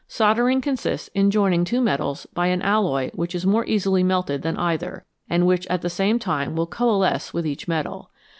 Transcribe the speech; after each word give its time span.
Soldering 0.07 0.61
consists 0.61 1.09
in 1.09 1.29
joining 1.29 1.63
two 1.63 1.79
metals 1.79 2.25
by 2.33 2.47
an 2.47 2.63
alloy 2.63 3.11
which 3.13 3.35
is 3.35 3.45
more 3.45 3.67
easily 3.67 4.01
melted 4.01 4.41
than 4.41 4.57
either, 4.57 5.05
and 5.29 5.45
which 5.45 5.67
at 5.67 5.83
the 5.83 5.91
same 5.91 6.17
time 6.17 6.55
will 6.55 6.65
coalesce 6.65 7.35
with 7.35 7.45
each 7.45 7.67
metal. 7.67 8.09